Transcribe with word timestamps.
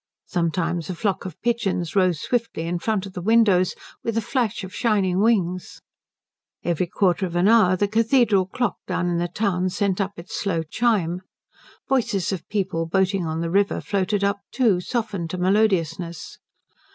Sometimes 0.25 0.89
a 0.89 0.95
flock 0.95 1.25
of 1.25 1.39
pigeons 1.43 1.95
rose 1.95 2.19
swiftly 2.19 2.65
in 2.65 2.79
front 2.79 3.05
of 3.05 3.13
the 3.13 3.21
windows, 3.21 3.75
with 4.03 4.17
a 4.17 4.19
flash 4.21 4.63
of 4.63 4.73
shining 4.73 5.19
wings. 5.19 5.79
Every 6.63 6.87
quarter 6.87 7.27
of 7.27 7.35
an 7.35 7.47
hour 7.47 7.75
the 7.75 7.87
cathedral 7.87 8.47
clock 8.47 8.77
down 8.87 9.09
in 9.09 9.19
the 9.19 9.27
town 9.27 9.69
sent 9.69 10.01
up 10.01 10.13
its 10.17 10.33
slow 10.33 10.63
chime. 10.63 11.21
Voices 11.87 12.31
of 12.31 12.49
people 12.49 12.87
boating 12.87 13.27
on 13.27 13.41
the 13.41 13.51
river 13.51 13.79
floated 13.79 14.23
up 14.23 14.39
too, 14.51 14.79
softened 14.81 15.29
to 15.29 15.37
melodiousness. 15.37 16.39